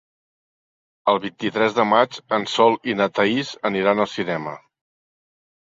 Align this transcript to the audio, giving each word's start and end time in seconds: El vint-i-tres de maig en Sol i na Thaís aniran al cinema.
El 1.13 1.19
vint-i-tres 1.25 1.75
de 1.81 1.85
maig 1.91 2.19
en 2.39 2.47
Sol 2.53 2.79
i 2.93 2.97
na 3.03 3.09
Thaís 3.19 3.55
aniran 3.73 4.03
al 4.07 4.11
cinema. 4.19 4.57